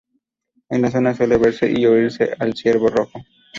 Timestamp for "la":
0.81-0.89